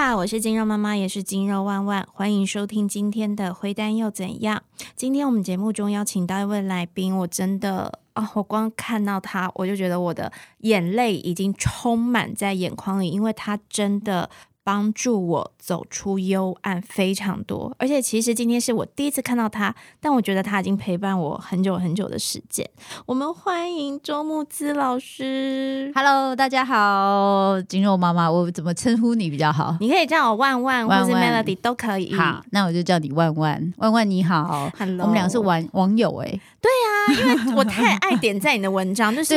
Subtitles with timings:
[0.00, 4.62] 我是金肉妈妈，也是金肉万万，欢迎收听今天的《灰单又怎样》。
[4.96, 14.28] 今天我们节目中邀请到一位来宾，我真的啊，我光看到他，我就觉得我的眼泪已经充满在眼眶里，因为他真的。
[14.62, 22.68] 帮助我走出幽暗非常多，而且其实今天是我第一次看到他，但我觉得他已经陪伴我很久很久的时间。
[23.06, 25.90] 我们欢迎周木之老师。
[25.94, 29.76] Hello，大家好，金肉妈妈，我怎么称呼你比较好？
[29.80, 32.12] 你可以叫我万万，或是 Melody 都可以。
[32.14, 33.72] 好，那我就叫你万万。
[33.78, 36.38] 万万你好，Hello，我们俩是网网友哎。
[36.60, 36.70] 对
[37.24, 39.34] 啊，因为我太爱点赞你的文章， 就是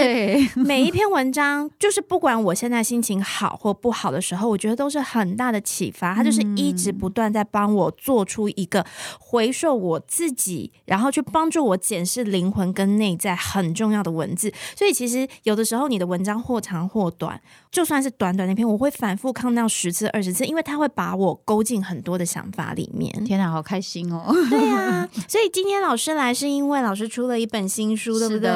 [0.55, 6.13] 每一篇文章，就是不管我现在心情好或不好的时候，我觉得都是很大的启发。
[6.13, 8.85] 他就是一直不断在帮我做出一个
[9.18, 14.52] 回溯我自己，然后去帮助我检视灵魂跟内在很重要的文字。
[14.76, 17.40] 所以其实有的时候你的文章或长或短，
[17.71, 23.10] 就算是短短那篇，我会反复看到十次、二十次，因为他会把我勾进很多的想法里面。
[23.24, 24.35] 天哪，好开心哦！
[24.49, 27.12] 对呀，所以今天老师来是因为老师。
[27.13, 28.49] 出了一本新书，对不对？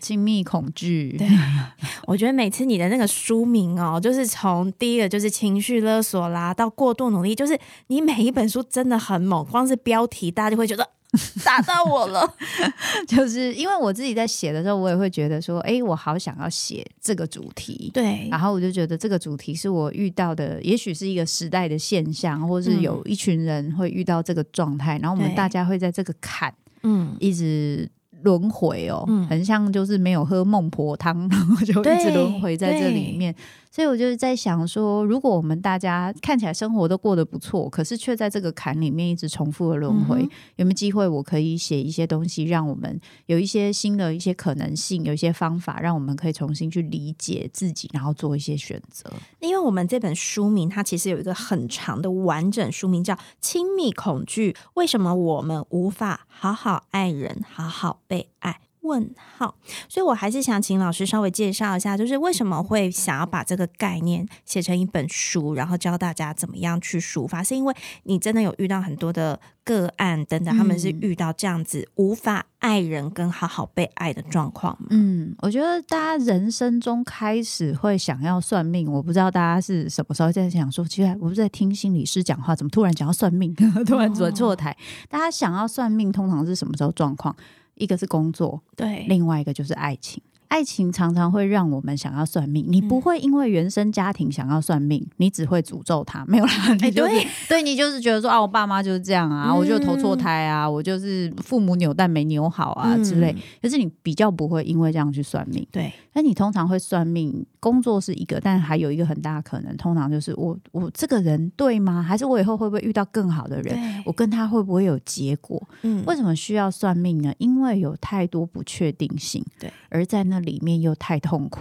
[0.00, 1.14] 亲密恐惧。
[1.18, 1.28] 对，
[2.08, 10.88] 我觉得每次你的那个书名哦，就是从第一个就是情绪勒索啦，到过度努力，就是你每一本书真的很猛，光是标题大家就会觉得
[11.44, 12.34] 打到我了。
[13.06, 17.90] 就是因为我自己在写的时候，我也会觉得说，哎，我好想要写这个主题。
[17.92, 26.54] 对，然后我就觉得这个主题是我遇到的，也许是一个时代的现象，或是有一群人会遇到这个状态，然后我们大家会在这个坎。
[26.84, 27.90] 嗯，一直
[28.22, 33.34] 轮回哦，很像就是没有喝孟婆汤，然后就一直轮回在这里面。
[33.74, 40.22] 所以我就是在想说，如果我们大家看起来生活都过得不错，可是却在这个坎里面一直重复的轮回，
[40.54, 49.10] 有没有机会我可以写一些东西，让我们有一些新的一些可能性，有一些方法，让我们可以重新去理解自己，然后做一些选择。
[49.40, 58.60] 因为我们这本书名它其实有一个很长的完整书名，叫《亲密恐惧》，为什么我们无法好好爱人，好好被爱？
[58.84, 59.56] 问号，
[59.88, 67.74] 所以我还是想请老师稍微介绍一下，就是为什么会想要把这个概念写成一本书，然后教大家怎么样去抒发，是因为
[68.04, 74.88] 你真的有遇到很多的个案等等，他们是遇到这样子无法爱人跟好好被爱的状况吗？
[74.90, 83.54] 嗯，我觉得大家人生中开始会想要算命，我不知道大家是什么时候在想说，其实我不是在听心理师讲话，怎么突然讲要算命，
[83.86, 84.76] 突然转错台？
[85.08, 87.34] 大家想要算命，通常是什么时候状况？
[87.74, 90.22] 一个是工作，对，另外一个就是爱情。
[90.48, 96.74] 爱情常常会让我们想要算命，你不会因为原生家庭想要算命，你只会诅咒他，没有啦。
[96.74, 103.34] 你就是对 你就是觉得说啊，我爸妈就是这样啊，我就投错胎啊，我就是父母扭蛋没扭好啊之类。
[103.60, 105.92] 可是你比较不会因为这样去算命，对。
[106.16, 112.00] 那你通常会算命，工作是一个，但还有一个很大可能，通常就是我我这个人对吗？
[112.00, 113.76] 还是我以后会不会遇到更好的人？
[114.06, 115.60] 我跟他会不会有结果？
[115.82, 117.34] 嗯，为什么需要算命呢？
[117.38, 119.44] 因为有太多不确定性。
[119.58, 121.60] 对，而在那里面又太痛苦，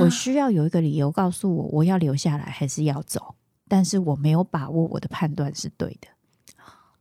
[0.00, 3.36] 我需要有一个理由告诉我我要留下来还是要走，
[3.68, 6.08] 但是我没有把握我的判断是对的。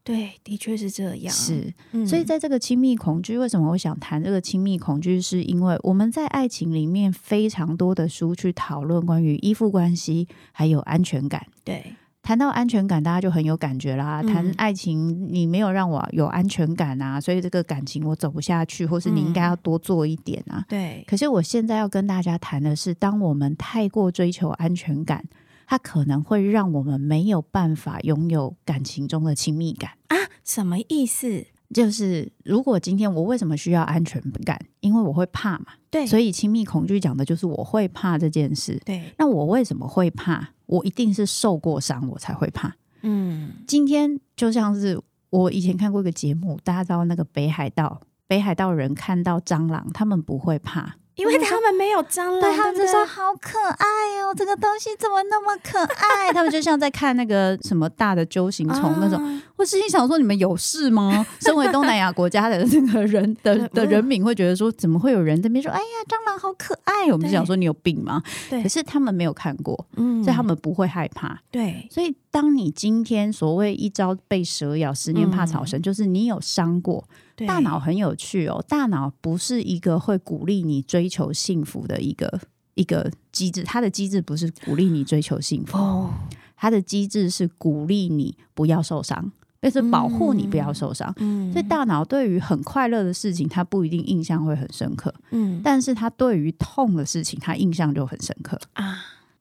[0.03, 1.33] 对，的确是这样。
[1.33, 1.73] 是，
[2.05, 5.19] 所以在这个亲密恐惧，为什么我想谈这个亲密恐惧？
[5.19, 11.47] 是因为我们在爱情里面非常多的书去讨论关于依附关系，还有安全感。
[11.63, 11.95] 对，
[12.25, 14.24] 谈到安全感，大家就很有感觉啦。
[14.24, 20.66] 谈爱情，你没有让我有安全感啊，所以这个感情我走不下去，或是你应该要多做一点啊。
[20.68, 21.03] 对。
[21.08, 25.24] 可是我现在要跟大家谈的是，当我们太过追求安全感。
[25.68, 30.16] 它可能会让我们没有办法拥有感情中的亲密感啊？
[30.44, 31.44] 什么意思？
[31.74, 34.59] 就是如果今天我为什么需要安全感？
[34.81, 35.66] 因为我会怕嘛。
[35.90, 38.80] 对，所以亲密恐惧讲的就是我会怕这件事。
[38.86, 40.50] 对，那我为什么会怕？
[40.65, 42.75] 我一定是受过伤，我才会怕。
[43.01, 50.95] 嗯，今天就像是我以前看过一个节目，大家知道那个北海道，北海道人看到蟑螂，他们不会怕。
[51.15, 53.85] 因为他们没有蟑螂，对他们就说好可爱
[54.21, 56.31] 哦，这个东西怎么那么可爱？
[56.33, 59.41] 他们就像在看那个什么大的揪形虫那种。
[59.56, 61.25] 我心想说，你们有事吗？
[61.39, 67.09] 身为东南亚国家的那个人的的人民会觉得说，怎么会有人在那边说，哎呀，蟑螂好可爱？
[67.12, 68.21] 我们就想说，你有病吗？
[68.50, 71.39] 对，可是他们没有看过，嗯，所以他们不会害怕。
[71.50, 77.06] 对，所以当你今天所谓一朝被蛇咬，十年怕草绳，就是你有伤过。
[77.35, 82.39] 大脑很有趣哦，大脑不是一个会鼓励你追求幸福的一个
[82.75, 86.09] 一个机制，它的机制不是鼓励你追求幸福，
[86.55, 91.13] 它的机制是鼓励你不要受伤，就是保护你不要受伤。
[91.51, 98.59] 所以大脑对于很快乐的事情，它不一定印象会很深刻，嗯，但是它对于痛的事情，它印象就很深刻。
[98.73, 98.97] 啊。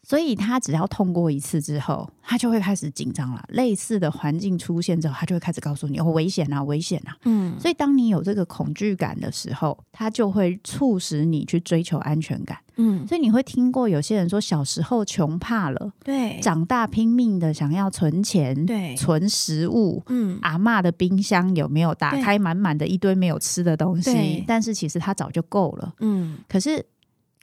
[0.07, 3.43] 所以他只要痛过一次之后，他就会开始紧张了。
[3.49, 12.59] 类似的环境出现之后，他就会开始告诉你：“哦，危险啊，危险啊！”嗯，所以当你有这个恐惧感的时候，他就会促使你去追求安全感。
[12.77, 20.03] 嗯，所以你会听过有些人说，小时候穷怕了，对，长大拼命的想要存钱，对，存食物。
[20.09, 24.45] 嗯，阿妈的冰箱有没有打开满满的一堆没有吃的东西？
[24.47, 25.95] 但是其实他早就够了。
[26.01, 26.85] 嗯，可是。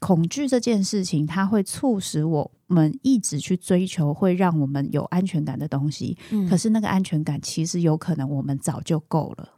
[0.01, 6.17] 恐惧这件事情，它会促使我们一直去追求会让我们有安全感的东西。
[6.31, 9.49] 嗯，可是那个安全感其实有可能我们早就够了，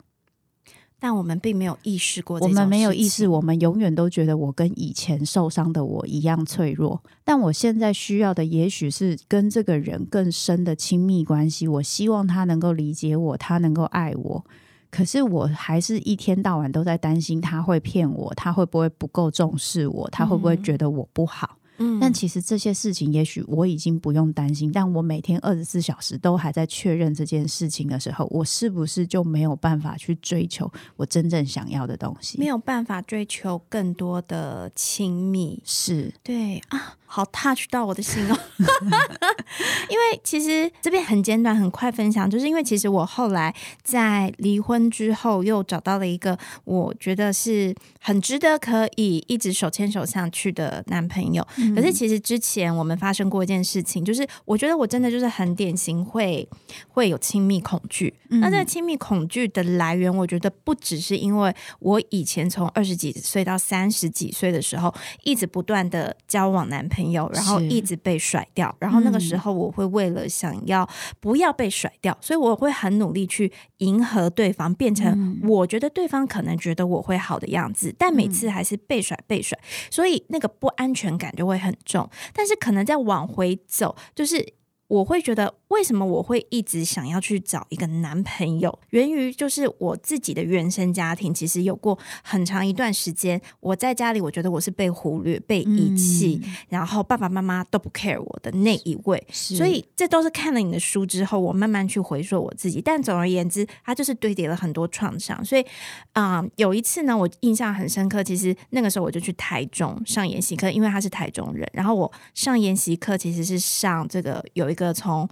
[0.99, 2.37] 但我们并没有意识过。
[2.39, 7.01] 我们没有意识，我们永远都觉得我跟以前受伤的我一样脆弱。
[7.23, 11.69] 但我现在需要的，也许是跟这个人更深的亲密关系。
[11.69, 14.45] 我希望他能够理解我，他能够爱我。
[14.93, 21.57] 可是我还是一天到晚都在担心他会骗我，他会不会不够重视我，他会不会觉得我不好？
[21.79, 24.71] 嗯，但其实这些事情，也许我已经不用担心。
[24.71, 32.37] 但我每天二十四小时都还在确认这件事情的时候，我是不是就没有办法去追求我真正想要的东西？
[32.37, 35.59] 没有办法追求更多的亲密？
[35.65, 36.97] 是对啊。
[37.15, 38.35] 好 touch 到我的心哦，
[39.87, 51.47] 因为其实这边很简短，很快分享，就是因为其实我后来在离婚之后，又找到了一个我觉得是很值得可以一直手牵手上去的男朋友。
[51.75, 56.49] 可是其实之前我们发生过一件事情，就是我觉得我真的就是很典型会
[56.87, 58.11] 会有亲密恐惧。
[58.41, 67.02] 那这个亲密恐惧的来源，我觉得不只是因为我以前从二十几岁到三十几岁的时候，一直不断的交往男朋友。
[67.03, 70.87] 朋友，然后一直被甩掉，然后那个时候我会为了想要
[71.19, 79.59] 不要被甩掉，所以我会很努力去迎合对方，变成我觉得对方可能觉得我会好的样子，但每次还是被甩被甩，
[79.91, 82.09] 所以那个不安全感就会很重。
[82.33, 84.53] 但是可能再往回走，就是
[84.87, 85.55] 我会觉得。
[85.73, 88.77] 为什么我会一直想要去找一个男朋友？
[88.91, 96.39] 源于就是我自己的原生家庭，其实有过很长一段时间，我在家里，我觉得我是被忽略、被遗弃，
[96.69, 99.21] 然后爸爸妈妈都不 care 我的那一位。
[99.31, 102.79] 所以这都是看了你的书之后，我慢慢去回溯我自己。
[102.79, 105.43] 但总而言之，它就是堆叠了很多创伤。
[105.43, 105.65] 所以
[106.11, 108.23] 啊，有一次呢，我印象很深刻。
[108.23, 111.67] 其实那个时候我就去台中上研习课，因为他是台中人。
[111.73, 115.27] 然后我上研习课其实是上这个有一个从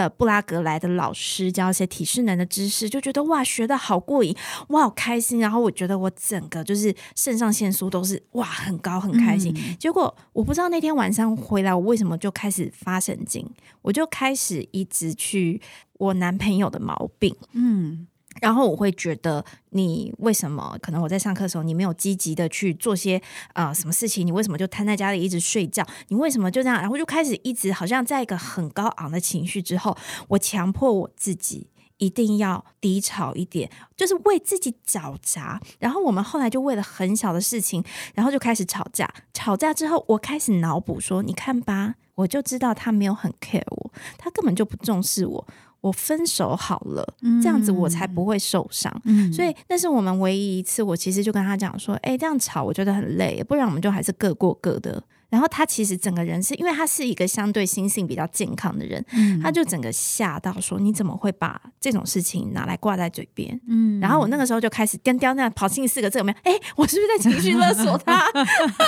[0.00, 4.34] 呃，布拉格来的老师教一些体适能的知识，就觉得哇，学的好过瘾，
[4.68, 5.38] 哇，好开心。
[5.38, 9.54] 然后我觉得我整个就是肾上腺素都是哇很高，很开心。
[9.78, 13.46] 结果我不知道那天晚上回来，我为什么就开始发神经，
[13.82, 15.60] 我就开始一直去
[15.98, 18.06] 我男朋友的毛病，嗯。
[18.40, 23.20] 然后我会觉得，你为什么可能我在上课的时候，你没有积极的去做些
[23.52, 24.26] 啊什么事情？
[24.26, 25.86] 你为什么就瘫在家里一直睡觉？
[26.08, 26.80] 你为什么就这样？
[26.80, 29.96] 然后就开始一直好像在一个很高昂的情绪之后，
[30.28, 35.60] 我强迫我自己一定要低潮一点，就是为自己找茬。
[35.78, 37.84] 然后我们后来就为了很小的事情，
[38.14, 39.08] 然后就开始吵架。
[39.34, 45.46] 吵架之后，我开始脑补说：“你看吧，我就知道他没有很 care 我，他根本就不重视我。”
[45.80, 48.90] 我分手好了，这样子我才不会受伤。
[49.32, 59.04] 所以那是我们唯一一次，我其实就跟他讲说：“哎，这样吵我觉得很累，不然我们就还是各过各的。”然后他其实整个人是因为他是一个相对心性比较健康的人，
[59.42, 66.52] 他就整个吓到说：“你怎么会把这种事情拿来挂在嘴边？”嗯，然后我那个时候就开始颠颠那跑进四个字有没有？
[66.52, 68.26] 哎，我是不是在情绪勒索他？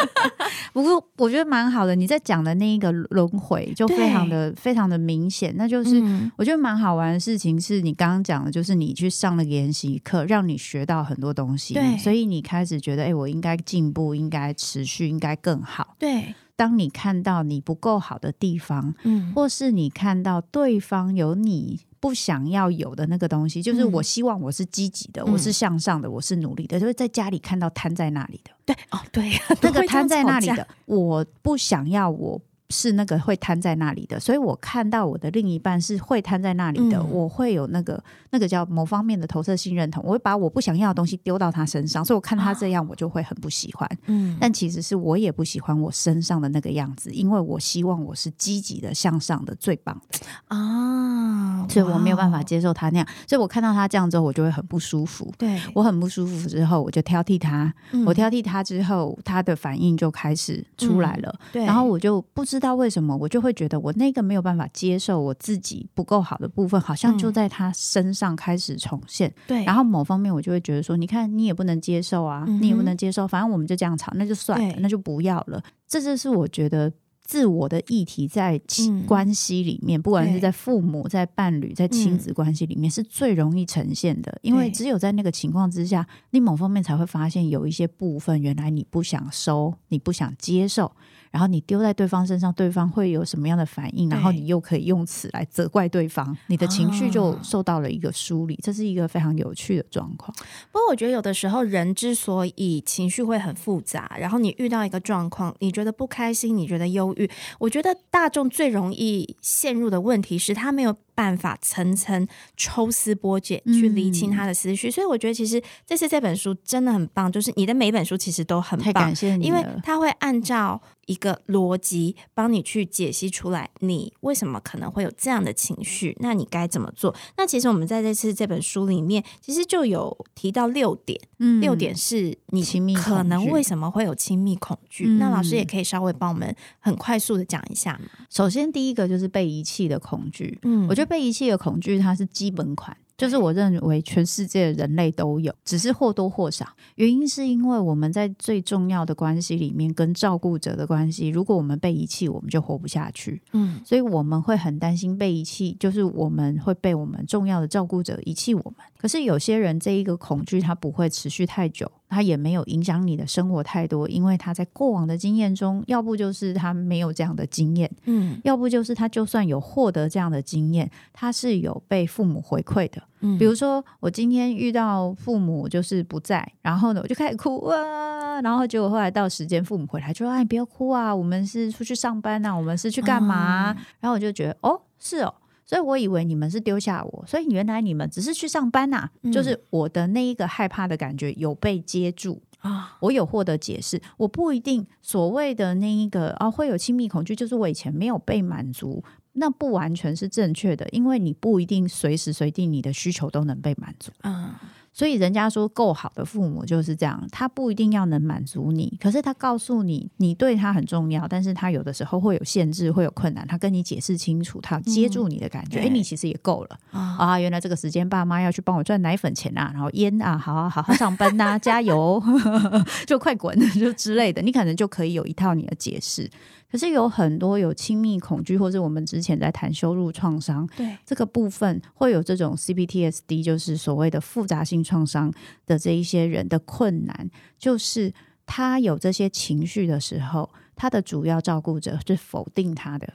[0.72, 6.02] 不过我觉得蛮好的，你在讲的那一个轮回就非常的非常的明显，那就是
[6.36, 16.31] 我觉得蛮好玩的事情是你刚刚讲的，就是你去上了研习课，让你学到很多东西，对，所以你开始觉得，哎，我应该进步，应该持续，应该更好，对。
[16.62, 32.40] 当你看到你不够好的地方，嗯，或是你看到对方有你不想要有的那个东西，就是我希望我是积极的，我是向上的，我是努力的，就是在家里看到瘫在那里的，对，哦，对， 那个瘫在那里的，我不想要我。
[32.72, 43.88] 是那个会瘫在那里的，所以我看到我的另一半是会瘫在那里的，我会有那个那个叫某方面的投射性认同，我会把我不想要的东西丢到他身上，所以我看他这样，我就会很不喜欢。
[44.06, 55.30] 嗯，但其实是我也不喜欢我身上的那个样子，因为我希望我是积极的、向上的、最棒的啊， 所以我没有办法接受他那样，所以我看到他这样之后，我就会很不舒服。
[55.36, 57.70] 对我很不舒服之后，我就挑剔他，
[58.06, 61.34] 我挑剔他之后，他的反应就开始出来了。
[61.52, 62.61] 对，然后我就不知。
[62.62, 69.32] 知道为什么我就会觉得我那个没有办法接受我自己不够好的部分，好像就在他身上开始重现。
[69.48, 75.60] 对，然后某方面我就会觉得说，你看你也不能接受啊，你也不能接受，反正我们就这样吵，那就算了，那就不要了。
[75.88, 76.92] 这就是我觉得
[77.24, 78.60] 自我的议题在
[79.06, 84.38] 关系里面，不管是在父母、在伴侣、在亲子关系里面，是最容易呈现的。
[84.42, 90.92] 因为只有在那个情况之下，你某方面才会发现有一些部分，原来你不想收，你不想接受。
[91.32, 94.08] 然后你丢在对方身上，对方会有什么样的反应？
[94.08, 100.32] 然后你又可以用此来责怪对方，你的情绪就受到了一个梳理，这是一个非常有趣的状况。
[100.70, 110.94] 不过我觉得有的时候人之所以情绪会很复杂，然后你遇到一个状况，你觉得不开心，你觉得忧郁，我觉得大众最容易陷入的问题是他没有。
[111.22, 112.26] 办法层层
[112.56, 127.14] 抽丝剥茧去理清他的思绪，所以我觉得其实这次这本书真的很棒，就是你的每一本书其实都很棒，感谢你，因为他会按照一个逻辑帮你去解析出来，你为什么可能会有这样的情绪，那你该怎么做？
[127.36, 135.06] 那其实我们在这次这本书里面，其实就有提到六点，嗯，六点是你亲密可能为什么会有亲密恐惧？
[135.20, 138.26] 那老师也可以稍微帮我们很快速的讲一下嘛。
[138.28, 141.11] 首先第一个就是被遗弃的恐惧，嗯，我觉得。
[141.12, 142.96] 被遗弃的恐惧，它是基本款。
[143.18, 146.66] 就是我认为全世界的人类都有，只是或多或少。
[146.96, 153.40] 原因是因为我们在最重要的关系里面，跟照顾者的关系，如果我们被遗弃，我们就活不下去。
[153.52, 158.74] 嗯，所以我们会很担心被遗弃，就是我们会被我们重要的照顾者遗弃我们。
[159.02, 173.02] 可是有些人这一个恐惧，它不会持续太久，它也没有影响你的生活太多，因为他在过往的经验中，要不就是他没有这样的经验，嗯，要不就是他就算有获得这样的经验，他是有被父母回馈的。
[173.24, 183.66] 嗯比如说，我今天遇到父母就是不在，然后呢，我就开始哭啊，然后结果后来到时间，父母回来就说：“哎，不要哭啊，我们是出去上班呐，我们是去干嘛？”
[184.00, 185.32] 然后我就觉得，哦，是哦，
[185.72, 199.02] 所以我以为你们是丢下我，所以原来你们只是去上班呐，就是我的那一个害怕的感觉有被接住啊，我有获得解释，我不一定所谓的那一个啊会有亲密恐惧，就是我以前没有被满足。
[199.34, 204.12] 那不完全是正确的，因为你不一定随时随地你的需求都能被满足。
[204.24, 204.50] 嗯，
[204.92, 217.38] 所以人家说够好的父母就是这样，他不一定要能满足你，可是他告诉你你对他很重要，但是他有的时候会有限制，会有困难，他跟你解释清楚，他接住你的感觉，哎，你其实也够了啊！
[217.40, 222.22] 原来这个时间爸妈要去帮我赚奶粉钱啊，然后烟啊，好好好好上班呐，加油，
[223.06, 226.30] 就快滚， 就之类的，你可能就可以有一套你的解释。
[226.72, 230.96] 可是有很多有亲密恐惧，或者我们之前在谈羞辱创伤，对。
[231.04, 235.30] 这个部分会有这种 CPTSD，就是所谓的复杂性创伤
[235.66, 238.10] 的这一些人的困难，就是
[238.46, 243.12] 他有这些情绪的时候，他的主要照顾者是否定他的，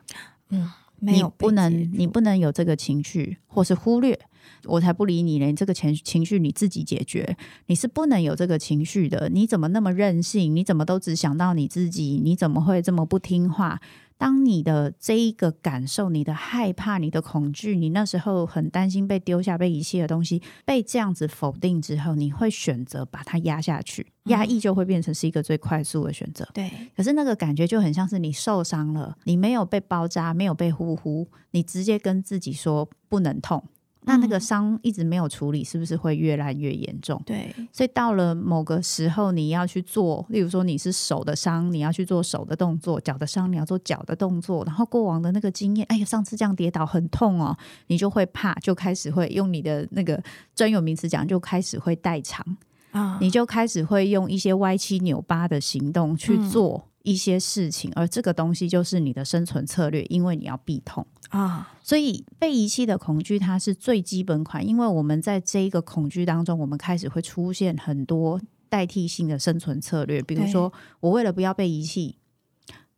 [0.50, 4.20] 嗯，没有不能，你不能有这个情绪，或是忽略。
[4.64, 5.52] 我才不理你嘞！
[5.52, 9.30] 这个情情绪你自己解决，你是不能有这个情绪的。
[9.30, 10.56] 你怎么那么任性？
[10.56, 12.22] 你怎么都只想到你自己？
[12.24, 13.80] 你怎么会这么不听话？
[14.18, 26.48] 当你的这一个感受，你的害怕，你的恐惧，你那时候很担心被丢下、被遗弃的东西，被这样子否定之后，你会选择把它压下去，压抑就会变成是一个最快速的选择。
[26.54, 33.64] 对，可是那个感觉就很像是你受伤了，你没有被包扎，没有被呼呼，你直接跟自己说不能痛。
[34.08, 37.22] 那那个伤一直没有处理，是不是会越来越严重？
[37.26, 44.64] 对，所以到了某个时候，你要去做，例如说你是手的伤，你要去做手的动作；脚的伤，你要做脚的动作。
[44.66, 47.56] 然后过往的那个经验，哎呀，上次这样跌倒很痛哦，
[47.88, 50.24] 你就会怕，就开始会用你的那个
[50.56, 52.46] 专有名词讲，就开始会代偿
[52.92, 61.08] 啊，你就开始会用一些歪七扭八的行动去做一些事情，而这个东西就是你的生存策略，因为你要避痛。
[61.30, 64.68] 啊，所以被遗弃的恐惧，它是最基本款。
[64.68, 70.22] 因为我们在这一个恐惧当中，我们开始会出现很多代替性的生存策略。
[70.22, 72.18] 比如说，我为了不要被遗弃，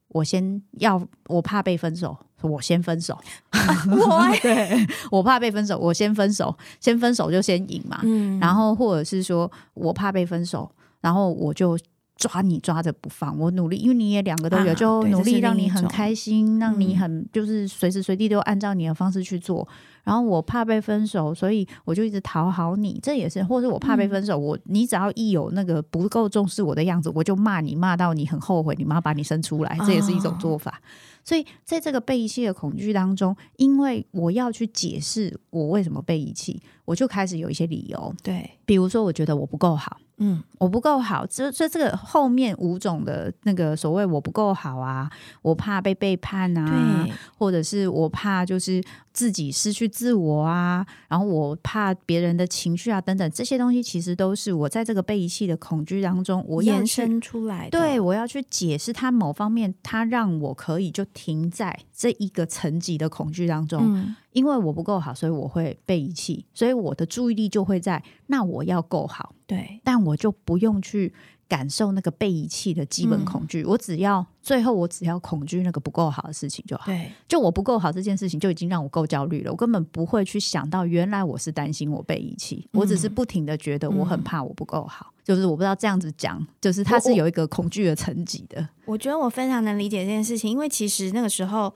[0.08, 3.16] 我先要我怕被分手，我先分手。
[3.94, 8.00] 我对我怕被分手，我先分手，先分手就先赢嘛。
[8.02, 11.78] 嗯，然后或者是说我怕被分手，然后我就。
[12.20, 19.66] 抓你抓着不放，我努力，因为你也两个都有，就努力让你很开心，让你很就是随时随地都按照你的方式去做。
[20.04, 30.82] 然后我怕被分手，所以我就一直讨好你，这也是，或者我怕被分手，我你只要一有那个不够重视我的样子，我就骂你，骂到你很后悔，你妈把你生出来，这也是一种做法。
[31.24, 36.60] 所以在这个被遗弃的恐惧当中，因为我要去解释我为什么被遗弃。
[36.90, 39.98] 我就开始有一些理由，对，比如说我觉得我不够好。
[40.22, 45.10] 嗯，我不够好，这这这个后面五种的那个所谓我不够好啊，
[45.42, 57.70] 我怕被背叛啊，或者是我怕就是自己失去自我啊，然后我怕别人的情绪啊等等，这些东西其实都是我在这个被遗弃的恐惧当中，我延伸出来。
[57.70, 69.36] 对，我要去解释它某方面，它让我可以就停在这一个层级的恐惧当中，因为我不够好，所以我会被遗弃，所以我的注意力就会在那我要够好。
[69.46, 71.14] 对，但我就不用去
[71.50, 76.86] 感受那个被遗弃的基本恐惧，我只要最后我只要恐惧那个不够好的事情就好。
[76.86, 88.70] 对，就我不够好这件事情就已经让我够焦虑了，我根本不会去想到原来我是担心我被遗弃，我只是不停的觉得我很怕我不够好，就是我不知道这样子讲，就是它是有一个恐惧的层级的。
[88.86, 91.74] 我觉得我非常能理解这件事情，因为其实那个时候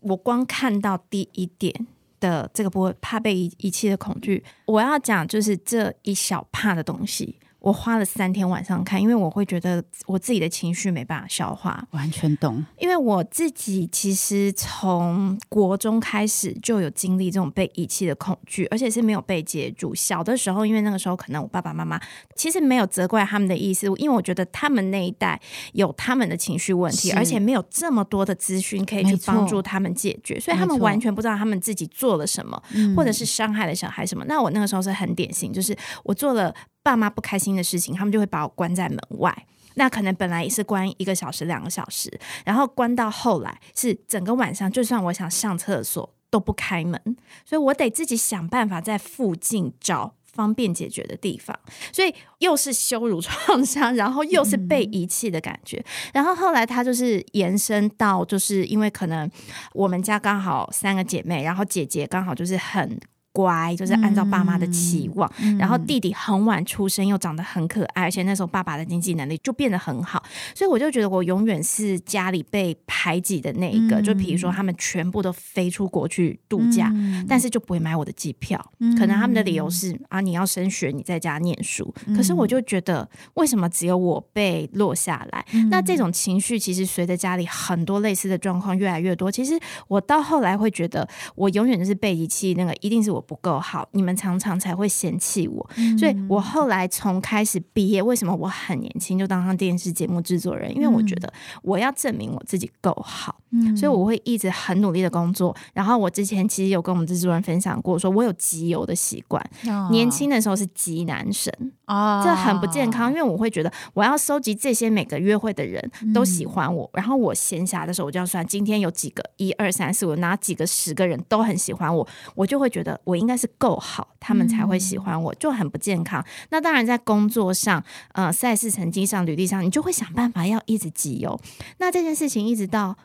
[0.00, 1.86] 我光看到第一点。
[2.22, 7.36] 的这个不会怕被遗遗弃的恐惧，我要讲就是这一小怕的东西。
[7.62, 12.64] 我花了三天晚上看，因为我会觉得我自己的情绪没办法消化，完全懂。
[12.76, 19.94] 因为我自己其实从国中开始就有经历这种被遗弃的恐惧，而且是没有被接住。
[19.94, 22.00] 小的时候，因为那个时候可能我爸爸妈妈
[22.34, 25.40] 其实没有责怪他们的意思，因为我觉得他们那一代
[25.72, 32.60] 有他们的情绪问题，而且没有这么多的资讯可以去帮助他们解决，所以他们完全不知道他们自己做了什么，
[32.96, 34.24] 或者是伤害了小孩什么。
[34.26, 36.52] 那我那个时候是很典型，就是我做了。
[36.82, 39.46] 爸妈不开心的事情，他们就会把我关在门外。
[39.74, 42.10] 那可能本来也是关一个小时、两个小时，
[42.44, 47.00] 然后关到后来是整个晚上，就算我想上厕所都不开门，
[47.46, 51.58] 所以我得自己想办法在附近找方便解决的地方。
[51.90, 55.82] 所以又是羞辱创伤，然后又是被遗弃的感觉。
[56.12, 59.30] 然后后来他就是延伸到，就是因为可能
[59.72, 63.00] 我们家刚好三个姐妹，然后姐姐刚好就是很。
[63.32, 65.30] 乖，就是按照爸妈的期望。
[65.58, 70.22] 然后弟弟很晚出生，又长得很可爱，而且那时候爸爸的经济能力就变得很好，
[70.54, 74.02] 所以我就觉得我永远是家里被排挤的那一个。
[74.02, 76.92] 就比如说，他们全部都飞出国去度假，
[77.26, 78.62] 但是就不会买我的机票。
[78.98, 81.92] 可能他们的理由是啊，你要升学，你在家念书。
[82.14, 85.44] 可是我就觉得，为什么只有我被落下来？
[85.70, 89.32] 那这种情绪其实随着家里很多类似的状况越来越多。
[89.32, 93.21] 其实我到后来会觉得，我永远就是被遗弃，那个一定是我。
[93.22, 100.74] 不够好，你们常常才会嫌弃我，所以我后来从开始毕业，为什么我很年轻就当上电视节目制作人？
[100.74, 101.32] 因为我觉得
[101.62, 103.36] 我要证明我自己够好，
[103.76, 105.54] 所以我会一直很努力的工作。
[105.72, 109.44] 然后我之前其实有跟我们制作人分享过，说我有集邮的习惯，
[109.90, 111.52] 年轻的时候是集男神
[111.84, 122.92] 啊，这很不健康，因为我会觉得我要收集这些每个约会的人都喜欢我，然后我闲暇的时候我就要算今天有几个一二三四五哪几个十个人都很喜欢我，我就会觉得。
[123.04, 126.24] 我应该是够好，他们才会喜欢我，就很不健康。
[126.50, 131.38] 那当然，在工作上、呃，赛事成绩上、履历上，你就会想办法要一直集邮。
[131.78, 132.96] 那这件事情一直到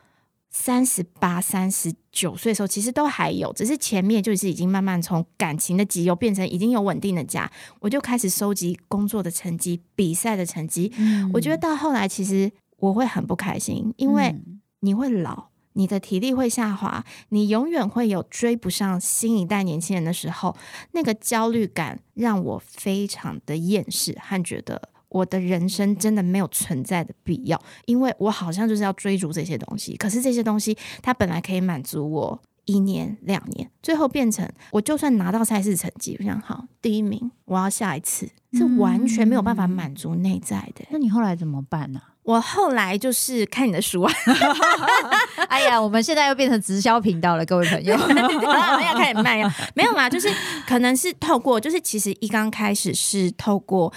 [0.49, 10.91] 三十八、三十九岁的时候，其实都还有，只是前面就是已经慢慢从感情的集邮变成已经有稳定的家，我就开始收集工作的成绩、比赛的成绩。
[11.33, 14.35] 我觉得到后来，其实我会很不开心，因为
[14.79, 15.49] 你会老。
[15.77, 20.57] 你的体力会下滑，你永远会有追不上新一代年轻人的时候，
[20.93, 40.85] 那个焦虑感让我非常的厌世，和觉得我的人生真的没有存在的必要，因为我好像就是要追逐这些东西，可是这些东西它本来可以满足我一年两年，最后变成我就算拿到赛事成绩，我想好第一名，我要下一次，是完全没有办法满足内在的。
[40.91, 41.99] 那你后来怎么办呢？
[42.23, 44.13] 我后来就是看你的书啊
[45.47, 49.55] 哎呀，我们现在又变成直销频道了，各位朋友，要开始卖呀？
[49.73, 50.29] 没有嘛，就是
[50.67, 53.93] 可能是透过，就是其实一刚开始是透过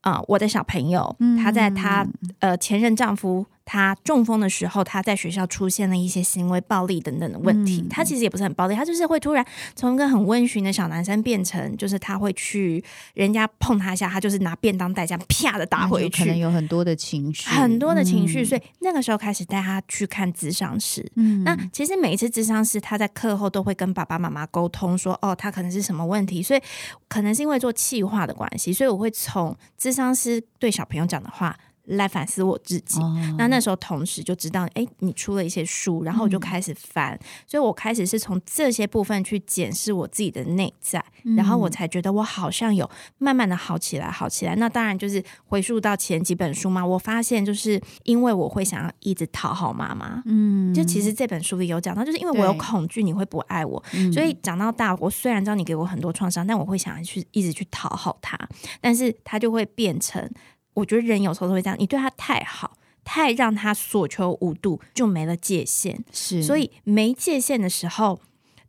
[0.00, 2.06] 啊，我的小朋友，他在他
[2.38, 3.44] 呃前任丈夫。
[3.64, 7.86] 他中风的时候，他在学校出现了一些行为暴力等等的问题。
[7.88, 16.24] 他其实也不是很暴力，他就是会突然从一个很温驯的小男生变成，就是他会去人家碰他一下，他就是拿便当袋这样啪的打回去。
[16.24, 18.44] 可能有很多的情绪，很多的情绪。
[18.44, 21.04] 所以那个时候开始带他去看智商师。
[21.16, 26.42] 嗯那其实每一次智商师他在课后都会跟爸爸妈妈沟通说，哦，他可能是什么问题。
[26.42, 26.60] 所以
[27.08, 31.56] 可能是因为做气化的关系，所以我会从智商师对小朋友讲的话。
[31.84, 33.00] 来反思我自己。
[33.36, 41.04] 那那时候同时就知道，哎，你出了一些书，然后我就开始翻，所以我开始是从这些部分去检视我自己的内在，
[41.36, 44.56] 然后我才觉得我好像有慢慢的好起来，好起来。
[44.56, 58.38] 那当然就是回溯到前几本书嘛，我发现就是因为我会想要一直讨好妈妈，嗯，就其实这本书里有讲到，就是因为我有恐惧你会不爱我，所以长到大，我虽然知道你给我很多创伤，但我会想要去一直去讨好他，
[58.80, 60.30] 但是他就会变成。
[60.74, 66.04] 我觉得人有时候都会这样，你对他太好，太让他所求无度，就没了界限。
[66.12, 68.20] 是，所以没界限的时候，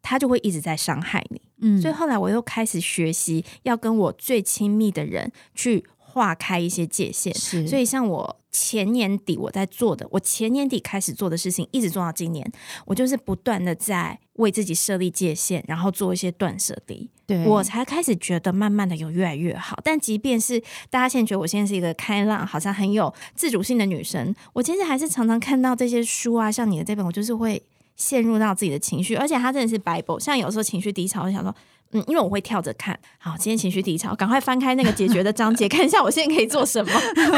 [0.02, 1.42] 他就会一直在伤害你。
[1.62, 7.34] 嗯，所以后来我又开始学习，要跟我最亲密的人去划开一些界限。
[7.34, 8.40] 是，所以像我。
[8.58, 12.50] 前年底我在做的，我前年底开始做的事情，一直做到今年，
[12.86, 19.78] 我就是不断的在为自己设立界限，然后做一些断舍离，对我才开始觉得慢慢的有越来越好。
[19.84, 20.58] 但即便是
[20.90, 27.62] 大家现在觉得我现在是一个开朗，好像很有自主性的女生，我其实还是常常看到这些书啊，像你的这本，我就是会
[27.98, 30.18] 陷入到自己的情绪，而且它真的是 Bible。
[30.18, 31.54] 像有时候情绪低潮，我想说。
[31.96, 36.92] 嗯，因为我会跳着看好，今天情绪低潮，赶快翻开那个解决的章节， 看一下我现在可以做什么。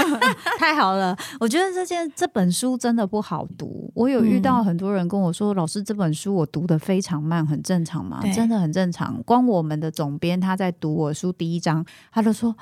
[0.59, 3.91] 太好了，我觉得这件这本书真的不好读。
[3.93, 8.21] 我有遇到很多人跟我说，老师这本书我读的非常慢，很正常嘛？
[8.33, 9.21] 真的很正常。
[9.23, 12.55] 光我们的总编他在读我书第一章，他就说。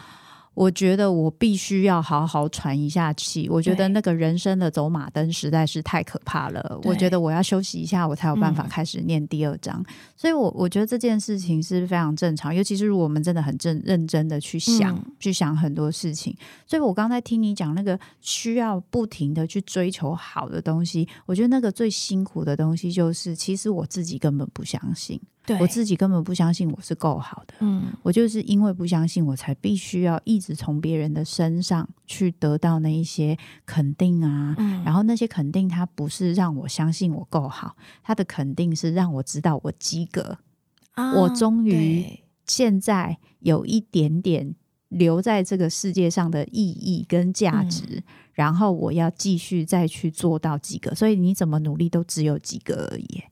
[0.55, 3.47] 我觉得我必须要好好喘一下气。
[3.49, 6.79] 我觉得那个人生的走马灯实在是太可怕了。
[6.83, 9.85] 我觉得我要休息一下，我才有办法开始念第二章。
[10.15, 16.35] 所以，我我觉得这件事情是非常正常，尤其是如果我们真的很正认真的去想，去想很多事情。
[16.65, 25.19] 所以我刚才听你讲那个需要不停的去追求好的东西，我觉得那个最辛苦的东西就是，其实我自己根本不相信。
[25.59, 40.37] 我自己根本不相信我是够好的，嗯，我就是因为不相信，我才必须要一直从别人的身上去得到那一些肯定啊，然后那些肯定，它不是让我相信我够好，它的肯定是让我知道我及格，
[40.95, 42.05] 我终于
[42.47, 44.55] 现在有一点点
[44.89, 48.03] 留在这个世界上的意义跟价值，
[48.33, 53.23] 然后我要继续再去做到及格，所以你怎么努力都只有及格而已。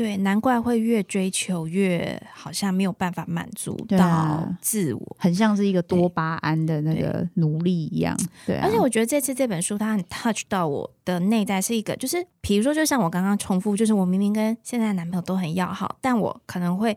[0.00, 8.18] 对，难怪会越追求越好像没有办法满足到自我，很像是一个多巴胺的那个奴隶一样。
[8.46, 16.96] 对，而且我觉得这次这本书它很 touch 到我的内在，是一个就是，比如说，就像我刚刚重复，就是我明明跟现在男朋友都很要好，但我可能会。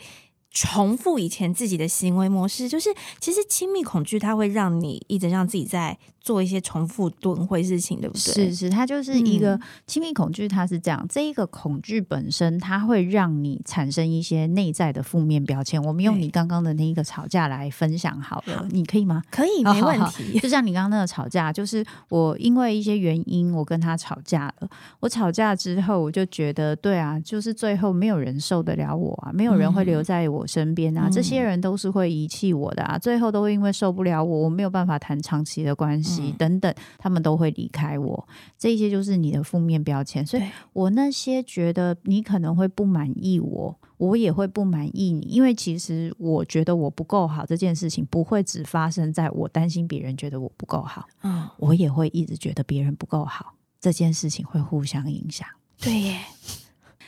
[0.55, 8.49] 重复以前自己的行为模式，就是其实亲密恐惧，它会让你一直让自己在做一些重复轮回事情，对不对？
[8.49, 11.05] 是是，它就是一个亲密恐惧，它是这样。
[11.09, 15.83] 这一个恐惧本身，它会让你产生一些内在的负面标签。
[15.83, 19.21] 我们用你刚刚的那一个吵架来分享好了，你可以吗？
[19.29, 20.39] 可以，没问题。
[20.41, 24.69] 就像你刚刚那个吵架，就是我因为一些原因，我跟他吵架了。
[25.01, 30.47] 我吵架之后，我就觉得，对啊，就是最后没有人受得了我啊，没有人会留在我。
[30.53, 38.27] 身边啊，这些人都是会遗弃我的啊，最后都会因为受不了我，我没有办法谈长期的关系等等，他们都会离开我。
[38.57, 40.25] 这些就是你的负面标签。
[40.25, 55.47] 所以我那些觉得你可能会不满意我，我也会不满意你，因为其实我觉得我不够好这件事情不会只发生在我担心别人觉得我不够好，嗯，我也会一直觉得别人不够好，这件事情会互相影响。
[55.79, 56.19] 对耶。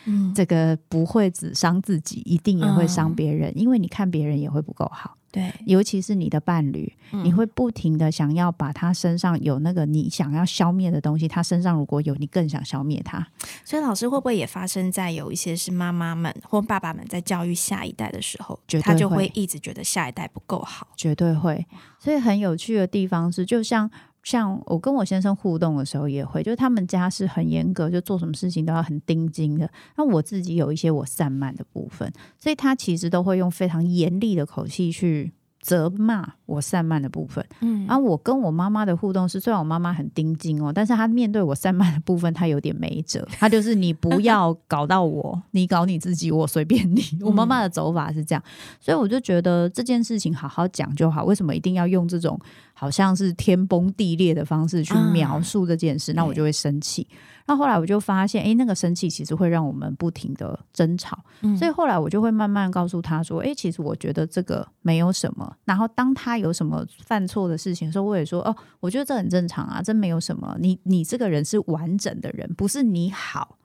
[0.08, 5.18] 嗯，这个不会只伤自己，一定也会伤别人，因为你看别人也会不够好。
[5.36, 13.28] 对，尤其是你的伴侣，你会不停的想要把他身上有那个你想要消灭的东西，他身上如果有，你更想消灭他。
[13.66, 20.88] 所以，老师会不会也发生在有一些是妈妈们或爸爸们在教育下一代的时候，他就会一直觉得下一代不够好？
[20.96, 21.66] 绝对会。
[22.00, 23.92] 所以很有趣的地方是，就像。
[24.26, 29.72] 像我跟我先生互动的时候，也会，就是他们家是很严格，就做什么事情都要很盯紧的。
[29.96, 35.32] 那我自己有一些我散漫的部分，所以他其实都会用非常严厉的口气去。
[35.62, 47.02] 责骂我散漫的部分，嗯，然后我跟我妈妈的互动是，虽然我妈妈很盯紧哦，但是她面对我散漫的部分，她有点没辙，她就是你不要搞到我，你搞你自己，我随便你。
[47.22, 48.44] 我妈妈的走法是这样，
[48.80, 52.40] 所以我就觉得这件事情好好讲就好，为什么一定要用这种
[52.74, 56.14] 好像是天崩地裂的方式去描述这件事？
[56.14, 57.08] 那我就会生气。
[57.48, 61.16] 那后来我就发现，哎，那个生气其实会让我们不停的争吵，
[61.60, 65.56] 所以后来我就会慢慢告诉他说，哎，其实我觉得这个没有什么。
[65.64, 70.56] 然后当他有什么犯错的事情的时候，我也说，哦，我觉得这很正常啊，这没有什么。
[70.60, 73.58] 你你这个人是完整的人，不是你好，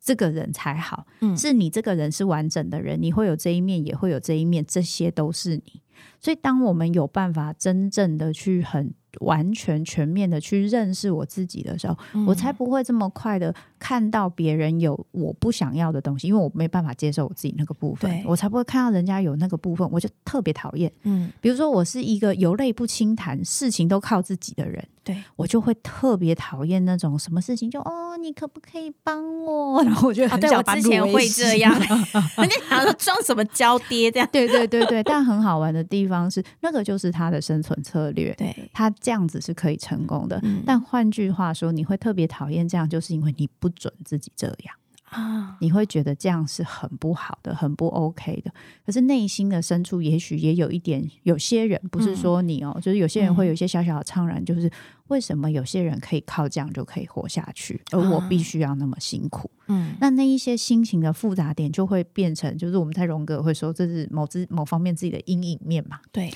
[0.00, 1.06] 这个人才好，
[1.36, 5.82] 是你这个人是完整的人，你会有这一面，也会有这一面，这些都是你。
[6.20, 8.94] 所以当我们有办法真正的去很。
[9.20, 20.90] 完全全面的去认识我自己的时候，我才不会这么快的看到别人有我不想要的东西，因为我没办法接受我自己那个部分，我才不会看到人家有那个部分，我就特别讨厌。
[21.02, 24.82] 嗯，比如说我是一个有泪不轻弹，事情都靠自己的人。
[25.04, 29.84] 对我就会特别讨厌那种什么事情就哦，你可不可以帮我？
[29.84, 34.26] 然后我就很想我之前会这样， 人家想说装什么娇爹这样？
[34.32, 40.42] 对对对对，但很好玩的地方是，那个就是他的生存策略，对他这样子是可以成功的。
[40.64, 44.74] 但换句话说，你会特别讨厌这样，就是因为你不准自己这样。
[45.10, 48.50] 啊，你会觉得这样是很不好的，很不 OK 的。
[48.84, 54.68] 可是内心的深处，也许也有一点，有些人不是说你哦，就是有些人会有一些小小的怅然，就是
[55.08, 59.48] 为什么有些人可以靠这样就可以活下去，而我必须要那么辛苦？
[59.68, 66.00] 嗯，那那一些心情的复杂点，就会变成，就是我们在荣格会说，这是某之某方面自己的阴影面嘛？
[66.10, 66.32] 对。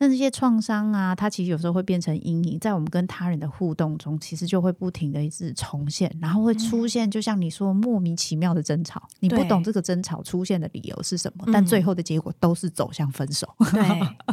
[0.00, 13.48] 那这些创伤啊，它其实有时候会变成阴影，在我们跟他人的互动中，其实就会不停的一直重现，然后会出现，就像你说莫名其妙的争吵，你不懂这个争吵出现的理由是什么，但最后的结果都是走向分手。
[13.72, 13.82] 对，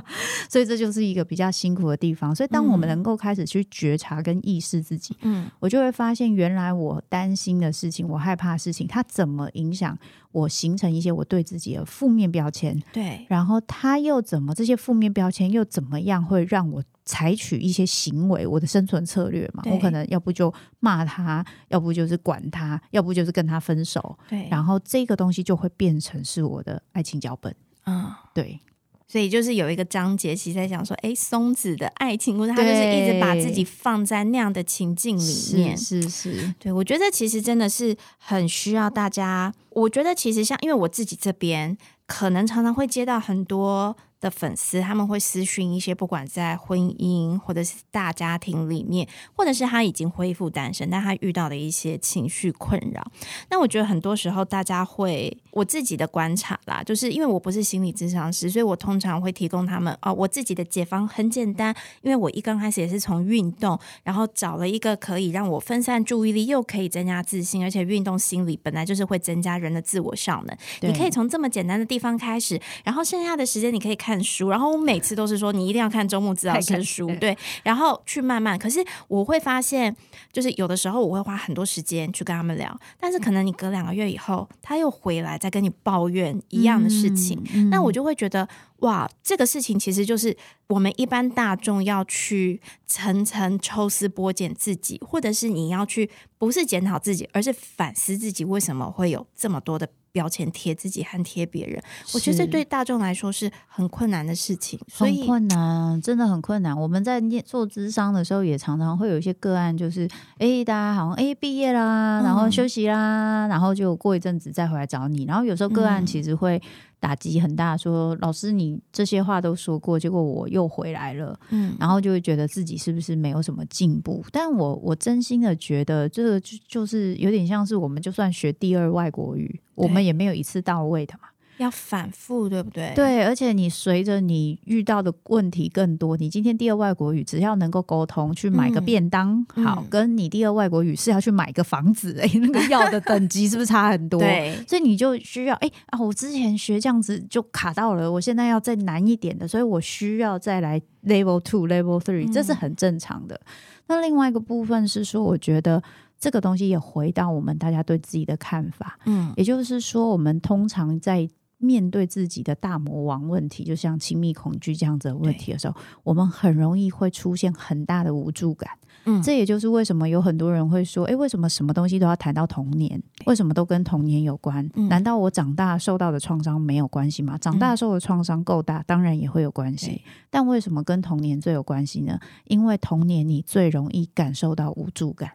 [0.49, 2.35] 所以这就是一个比较辛苦的地方。
[2.35, 9.97] 所以当我们能够开始去觉察跟意识自己，嗯，我就会发现原来我担心的事情，我害怕的事情，它怎么影响。
[10.35, 18.45] 我形成一些我对自己的负面标签，对，然后他又怎么这些负面标签又怎么样会让我采取一些行为？
[18.45, 28.59] 我的生存策略嘛，我可能要不就骂他，要不就是管他，要不就是跟他分手，对，然后这个东西就会变成是我的爱情脚本，嗯，对。
[29.07, 39.53] 所以就是有一个章节，其实在讲说，哎，松子的爱情故事，他就是一直把自己放在那样的情境里面，是是，对我觉得其实真的是很需要大家。
[39.69, 43.95] 我觉得其实像，因为我自己这边可能常常会接到很多。
[44.21, 53.05] 的粉丝他们会私讯一些，不管在婚姻或者是大家庭里面，或者是他已经恢复单身，但他遇到的一些情绪困扰。
[53.49, 70.57] 那我觉得很多时候大家会，我自己的观察啦，就是因为我不是心理咨商师，所以我通常会提供他们哦，我自己的解方很简单，因为我一刚开始也是从运动，然后找了一个可以让我分散注意力，又可以增加自信，而且运动心理本来就是会增加人的自我效能。
[70.81, 74.25] 你可以从这么简单的地方开始，然后剩下的时间你可以看。
[74.25, 78.57] 书，然后我每次都是说你一定要看周末资料的书，对，然后去慢慢。
[78.57, 79.95] 可是我会发现，
[80.33, 87.39] 就是有的时候我会花很多时间去跟他们聊，但是可能你隔两个月以后，他又回来再跟你抱怨一样的事情，
[87.69, 88.47] 那我就会觉得
[88.79, 90.35] 哇，这个事情其实就是
[90.67, 99.87] 我们一般大众要去层层抽丝剥茧自己，或者是你要去不是检讨自己，而是反思自己为什么会有这么多的。
[100.15, 106.73] 标签贴自己和贴别人，我觉得这对大众来说是很困难的事情，很困难，真的很困难。
[106.73, 116.61] 我们在念做智商的时候，也常常会有一些个案，就是哎，大家好像哎毕业啦，然后休息啦，然后就过一阵子再回来找你，然后有时候个案其实会。
[116.99, 124.23] 打击很大，说老师你这些话都说过，结果我又回来了，嗯，然后就会觉得自己是不是没有什么进步？
[124.31, 131.27] 但我我真心的觉得，这个就就是有点像是我们就算学第二外国语，我们也没有一次到位的嘛。
[131.57, 132.91] 要反复，对不对？
[132.95, 144.19] 对，而且你随着你遇到的问题更多，你今天第二外国语只要能够沟通，去买个便当，好，跟你第二外国语是要去买个房子， 哎，那个要的等级是不是差很多？
[144.19, 153.39] 对，所以你就需要，哎啊，我之前学这样子就卡到了，我现在要再难一点的，所以我需要再来 level two、level three，这是很正常的。
[153.87, 155.81] 那另外一个部分是说，我觉得
[156.19, 161.27] 这个东西也回到我们大家对自己的看法，嗯，也就是说，我们通常在
[161.65, 168.69] 面对自己的大魔王问题，就像亲密恐惧这样子的问题的时候，我们很容易会出现很大的无助感。
[169.07, 173.01] 嗯，这也就是为什么有很多人会说：“哎，为什么什么东西都要谈到童年？
[173.25, 174.67] 为什么都跟童年有关？
[174.89, 177.37] 难道我长大受到的创伤没有关系吗？
[177.37, 180.01] 长大受的创伤够大，当然也会有关系。
[180.29, 182.19] 但为什么跟童年最有关系呢？
[182.45, 185.31] 因为童年你最容易感受到无助感。”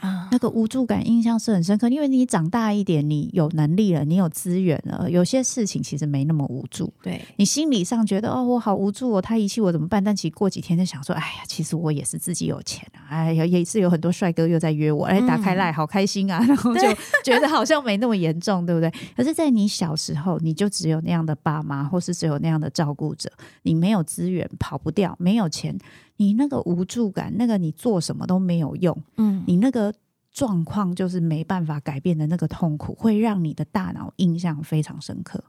[0.00, 6.92] 啊，那个无助感印象是很深刻，因为你长大一点，你有能力了，你有资源了，有些事情其实没那么无助。
[7.02, 10.02] 对你心理上觉得哦，我好无助哦，他遗弃我怎么办？
[10.02, 16.82] 但其实过几天就想说，哎呀，其实我也是自己有钱啊，哎呀，也是有很多帅哥又在约我，哎，打开赖好开心啊， 然后就
[17.24, 18.92] 觉得好像没那么严重，对不对？
[19.16, 23.30] 可是，在你小时候，你就只有那样的爸妈，或是只有那样的照顾者，
[23.62, 25.76] 你没有资源，跑不掉，没有钱。
[26.18, 29.92] 你那个无助感，那个你做什么都没有用，嗯，你那个
[30.38, 35.42] 状况就是没办法改变的那个痛苦，会让你的大脑印象非常深刻。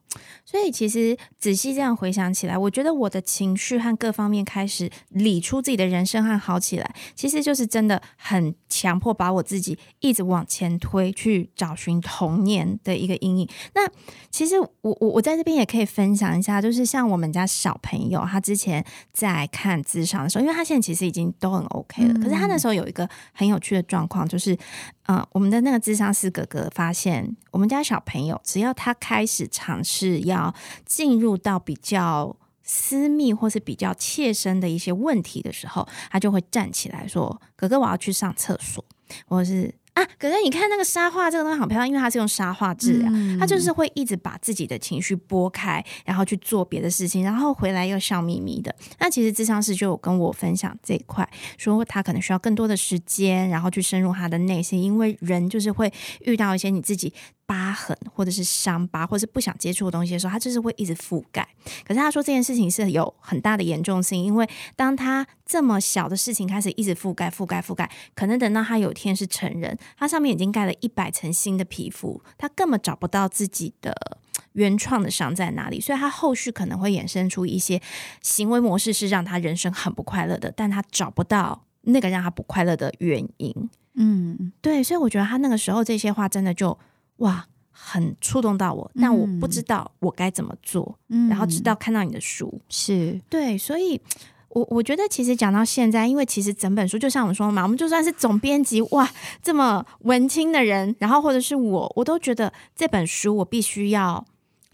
[0.43, 13.47] 所以其实仔细这样回想起来，我觉得我的情绪和各方面开始理出自己的人生和好起来，其实就是真的很强迫把我自己一直往前推，去找寻童年的一个阴影。
[13.75, 13.87] 那
[14.31, 24.57] 其实我我我在这边也可以分享一下，就是像我们家小朋友，他之前在看智商的时候，因为他现在其实已经都很 OK 了，可是他那时候有一个很有趣的状况，就是。
[25.07, 30.53] 嗯，我们的那个智商师哥哥发现，我们家小朋友只要他开始尝试要
[30.85, 38.83] 进入到比较私密或是比较切身的一些问题的时候，他就会站起来说：“哥哥，我要去上厕所。”
[39.27, 39.73] 或是。
[39.99, 48.73] 啊，可是你看那个沙画，这个东西好漂亮，因为它是用沙画治疗，它就是会一直把自己的情绪拨开，然后去做别的事情，然后回来又笑眯眯的。
[48.99, 57.13] 那其实智商师就有跟我分享这一块，说他可能需要更多的时间，然后去深入他的内心，因为人就是会遇到一些你自己。
[57.49, 61.47] 疤痕或者是伤疤，或者是不想接触的东西的时候，他就是会一直覆盖。
[61.83, 74.19] 可是他说这件事情是有很大的严重性，因为当他这么小的事情开始一直覆盖、覆盖、覆盖，可能等到他有一天是成人，他上面已经盖了一百层新的皮肤，他根本找不到自己的
[74.51, 77.81] 原创的伤在哪里，所以他后续可能会衍生出一些
[78.21, 83.69] 行为模式，是让他人生很不快乐的，但他找不到那个让他不快乐的原因。
[83.95, 86.77] 嗯，对，所以我觉得他那个时候这些话真的就。
[87.19, 90.97] 哇，很触动到我，但我不知道我该怎么做。
[91.07, 94.01] 嗯然后直到看到你的书，是对，所以
[94.49, 99.09] 我我觉得其实讲到现在，因为其实整本书就像我们说嘛，我们就算是总编辑，哇，
[99.41, 104.25] 这么文青的人，然后或者是我，我都觉得这本书我必须要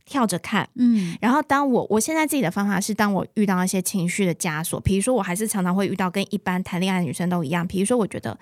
[0.06, 0.70] 跳着看。
[0.76, 8.38] 嗯，然后当我我现在自己的方法是，当我遇到一些情绪的枷锁，比如说我还是常常会遇到跟一般谈恋爱的女生都一样，比如说我觉得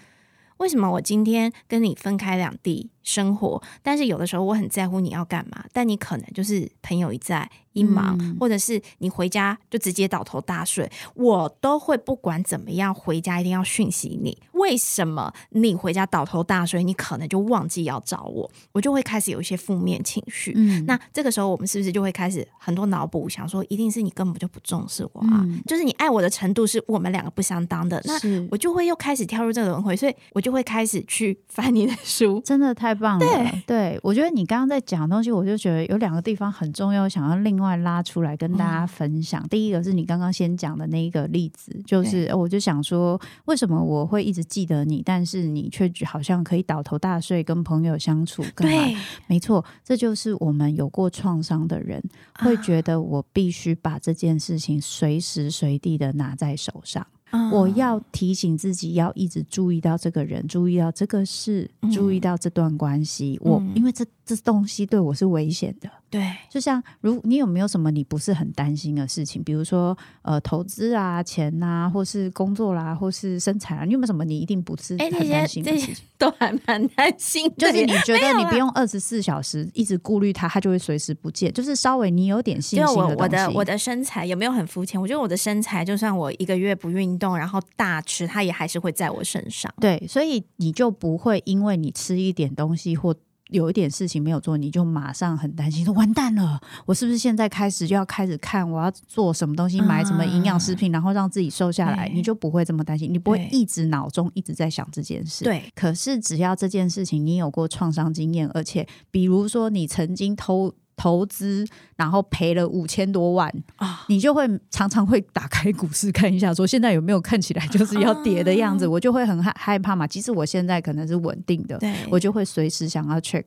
[0.58, 2.90] 为什么我今天跟你分开两地。
[3.04, 14.38] 生活，但是有的时候我很在乎你要干嘛，但你可能就是朋友一在一忙，或者是你回家就直接倒头大睡，我都会不管怎么样回家一定要讯息你。
[14.54, 20.54] 为什么你回家倒头大睡，你可能就忘记要找我，我就会开始有一些负面情绪。
[20.86, 25.46] 那这个时候我们是不是就会开始很多脑补，想说一定是你根本就不重视我啊？
[25.68, 28.14] 就是你爱我的程度是我们两个不相当的，那
[28.50, 32.93] 我就会又开始跳入这个轮回，所以我就会开始去翻你的书，真的太。
[32.94, 33.26] 太棒了，
[33.66, 39.46] 对我觉得你刚刚在讲东西，我就觉得有两个地方很重要，想要另外拉出来跟大家分享。
[39.50, 48.44] 第一个是你刚刚先讲的那一个例子，就是我就想说，为什么我会一直记得你，但是你却好像可以倒头大睡，跟朋友相处？
[48.56, 48.96] 对，
[49.28, 52.04] 没错，这就是我们有过创伤的人
[52.40, 57.06] 会觉得，我必须把这件事情随时随地的拿在手上。
[57.52, 63.40] 我要提醒自己，要一直注意到这个人，注意到这个事，注意到这段关系。
[63.42, 65.90] 我因为这这东西对我是危险的。
[66.14, 69.44] 对，就像如你有没有什么你不是很担心的事情？
[69.44, 75.96] 比如说呃，投资啊、钱呐，或是工作啦，或是身材啊，你有没有什么你一定不是很担心的事情？
[76.20, 77.52] 都还蛮担心。
[77.58, 81.52] 就是你觉得你不用二十四小时一直顾虑它，它就会随时不见。
[81.52, 85.02] 就是稍微你有点信心的我的我的身材有没有很肤浅？
[85.02, 89.74] 我觉得我的身材，就算我一个月不运动，然后大吃，它也还是会在我身上。
[89.82, 93.16] 对，所以你就不会因为你吃一点东西或。
[93.50, 102.10] 有一点事情没有做，你就马上很担心，说完蛋了，我是不是现在开始就要开始看我要做什么东西，买什么营养食品，然后让自己瘦下来？
[102.14, 105.44] 你就不会这么担心，你不会一直脑中一直在想这件事。
[105.44, 110.74] 对，可是只要这件事情你有过创伤经验，而且比如说你曾经偷。
[111.04, 114.06] 投资，然后赔了五千多万啊！
[114.08, 120.08] 你就会常常会打开股市看一下，说现在有没有看起来就是要跌的样子，我就会很害害怕嘛。
[120.08, 121.78] 即使我现在可能是稳定的，
[122.10, 123.44] 我就会随时想要 check。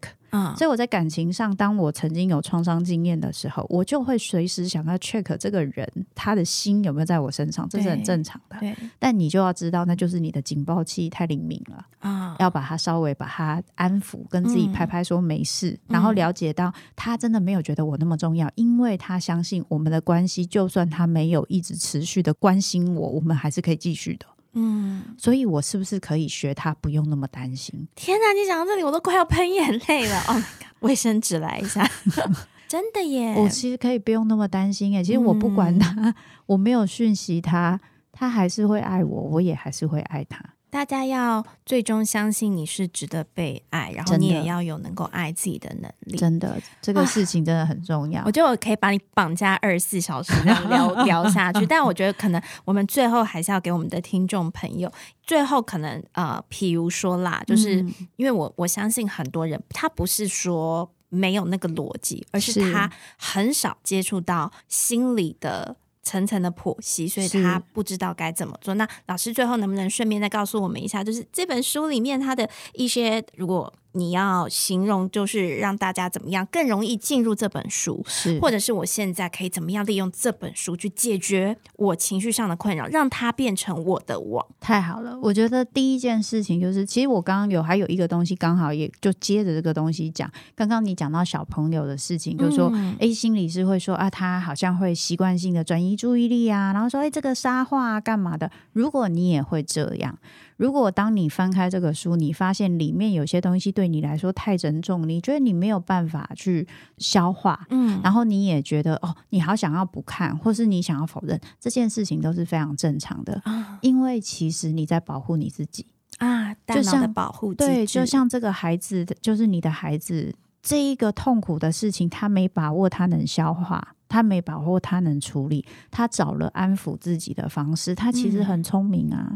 [0.57, 8.57] 所以我在感情上，当我曾经有创伤经验的时候，我就会随时想要 check 这个人他的心有没有在我身上，这是很正常的。
[8.99, 12.37] 但你就要知道，那就是你的警报器太灵敏了啊！
[12.39, 24.27] 要把它稍微把它安抚，跟自己拍拍说没事，然后了解到他真的没有觉得我那么重要，因为他相信我们的关系，就算他没有一直持续的关心我，我们还是可以继续的。
[24.59, 27.87] 嗯，所以我是不是可以学他，不用那么担心？
[27.95, 30.43] 天哪，你讲到这里，我都快要喷眼泪了哦！
[30.81, 31.87] 卫生纸来一下，
[32.67, 33.35] 真的耶！
[33.37, 35.05] 我其实可以不用那么担心耶。
[35.05, 36.15] 其实我不管他，
[36.47, 37.79] 我没有讯息他，
[38.11, 40.43] 他还是会爱我，我也还是会爱他。
[40.77, 46.19] 大家要最终相信你是值得被爱，然后你也要有能够爱自己的能力。
[46.19, 48.23] 真的，这个事情真的很重要。
[48.27, 57.79] 我觉得我可以把你绑架二十四小时这样聊 聊下去，但我觉得可能我们最后还是要给我们的听众朋友，最后可能呃，譬如说啦，就是
[58.17, 65.77] 因为我我相信很多人他不是说没有那个逻辑，而是他很少接触到心理的。
[66.07, 68.73] 层层的剖析，所以他不知道该怎么做。
[68.75, 73.73] 那老师最后能不能顺便再告诉我们一下，就是这本书里面他的一些如果。
[73.97, 84.47] 你要形容就是让大家怎么样更容易进入这本书，是或者是我现在可以怎么样利用这本书去解决我情绪上的困扰，让它变成我的网。
[84.61, 90.31] 太好了，我觉得第一件事情就是，其实我刚刚有还有一个东西，刚好也就接着这个东西讲。
[90.55, 98.51] 刚刚你讲到小朋友的事情，就是说 A 心理师会说啊，他好像会习惯性的转移注意力啊，然后说哎，这个沙画干嘛的？
[98.73, 100.19] 如果你也会这样。
[100.57, 106.67] 如果当你翻开这个书，你发现里面有些东西对你来说太沉重，你觉得你没有办法去
[106.99, 113.43] 消化，嗯，然后你也觉得哦，你好想要不看，或是你想要否认这件事情都是非常正常的，
[113.83, 115.87] 因为其实你在保护你自己
[116.19, 123.96] 啊，就像保护对，就像这个孩子，就是你的孩子，这一个痛苦的事情，他没把握，他能消化。
[124.09, 129.35] 他没把握，他能处理，他找了安抚自己的方式，他其实很聪明啊。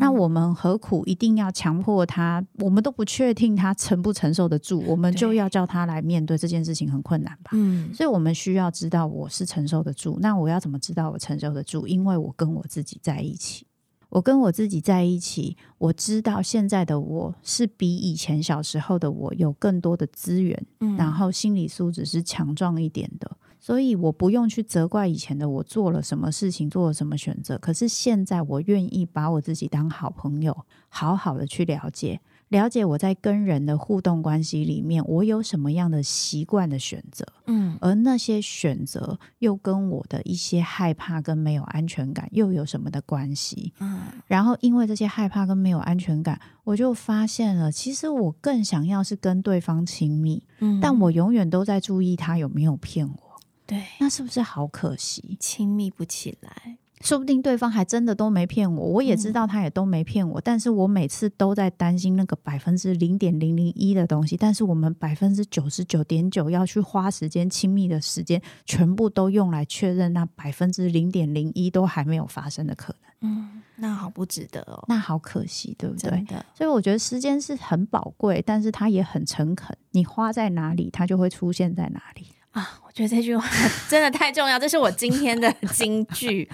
[0.00, 2.44] 那我们何苦一定要强迫他？
[2.58, 7.50] 我们都不确定他承不承受得住，我们就要叫他来面对这件事情很困难吧？
[7.52, 10.18] 嗯，所以我们需要知道我是承受得住。
[10.20, 11.86] 那我要怎么知道我承受得住？
[11.86, 13.66] 因为我跟我自己在一起，
[14.08, 20.66] 我跟我自己在一起，我知道现在的我是比以前小时候的我有更多的资源，
[20.98, 23.30] 然后心理素质是强壮一点的。
[23.64, 27.56] 所以我不用去责怪以前的我做了什么事情，做了什么选择。
[27.56, 30.54] 可是现在我愿意把我自己当好朋友，
[30.90, 37.24] 好好的去了解，了解我在跟人的互动关系里面，我有什么样的习惯的选择。
[37.46, 43.72] 嗯，而那些选择又跟我的一些害怕跟没有安全感又有什么的关系？
[43.80, 53.33] 嗯，然后因为这些害怕跟没有安全感，我就发现了，其实我更想要是跟对方亲密，嗯，但我永远都在注意他有没有骗我。
[53.66, 55.36] 对，那是不是好可惜？
[55.40, 73.30] 亲密不起来，说不定对方还真的都没骗我，我也知道他也都没骗我，但是我每次都在担心那个百分之零点零零一的东西，但是我们百分之九十九点九要去花时间亲密的时间，全部都用来确认那百分之零点零一都还没有发生的可能。
[73.30, 76.10] 嗯，那好不值得哦，那好可惜，对不对？
[76.54, 82.26] 所以我觉得时间是很宝贵，但是它也很诚恳，你花在哪里，它就会出现在哪里。
[82.54, 83.44] 啊，我觉得这句话
[83.90, 86.48] 真的太重要，这是我今天的 金句。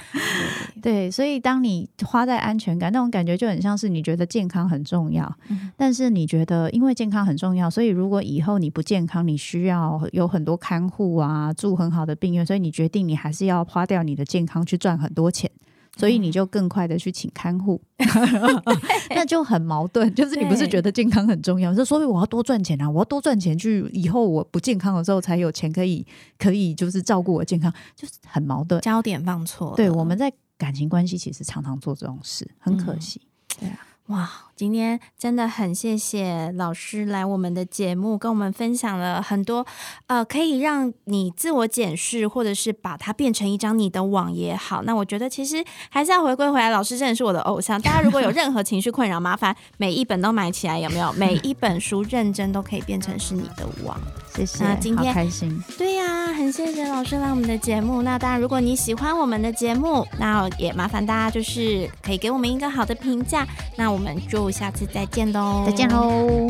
[0.80, 5.30] 对，所以当你花在安全感那种感觉，就很像是你觉得健康很重要，
[5.76, 15.50] 但是你觉得因为健康很重要，所以如果以后你不健康，你需要有很多看护啊，住很好的病院，所以你决定你还是要花掉你的健康去赚很多钱。
[15.96, 17.80] 所以你就更快的去请看护，
[19.10, 20.12] 那就很矛盾。
[20.14, 26.06] 就是你不是觉得健康很重要，是所以我要多赚钱啊，我要多赚钱去以后我不健康的时候才有钱可以
[26.38, 28.80] 可以就是照顾我健康，就是很矛盾。
[28.80, 33.20] 焦点放错，对，我们在感情关系其实常常做这种事，很可惜。
[33.58, 33.78] 对啊。
[34.06, 34.28] 哇，
[34.60, 39.66] 今天真的很谢谢老师来我们的节目，跟我们分享了很多，
[40.06, 44.82] 呃，可以让你自我检视，或者是把它变成一张你的网也好。
[44.82, 47.80] 那我觉得其实还是要回归回来，老师真的是我的偶像。
[47.80, 51.10] 大家如果有 任何情绪困扰，麻烦每一本都买起来，有没有？
[51.14, 53.98] 每一本书认真都可以变成是你的网。
[54.34, 55.58] 谢谢，那今天开心。
[55.78, 58.02] 对呀，很谢谢老师来我们的节目。
[58.02, 63.46] 那当然，如果你喜欢我们的节目，那也麻烦大家就是可以给我们一个好的评价。
[63.78, 63.90] 那。
[63.90, 65.64] 我们就下次再见喽！
[65.66, 66.48] 再见喽！